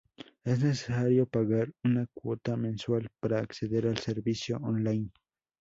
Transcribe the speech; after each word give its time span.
Es 0.43 0.63
necesario 0.63 1.27
pagar 1.27 1.71
una 1.83 2.07
cuota 2.11 2.57
mensual 2.57 3.07
para 3.19 3.37
acceder 3.37 3.85
al 3.85 3.99
servicio 3.99 4.57
on-line. 4.57 5.11